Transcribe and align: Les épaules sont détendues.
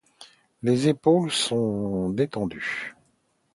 Les 0.63 0.87
épaules 0.87 1.29
sont 1.31 2.09
détendues. 2.09 2.95